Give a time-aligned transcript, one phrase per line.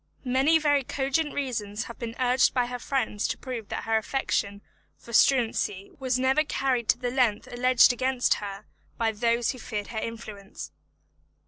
[0.25, 4.63] Many very cogent reasons have been urged by her friends to prove that her affection
[4.97, 8.65] for Struensee was never carried to the length alleged against her
[8.97, 10.71] by those who feared her influence.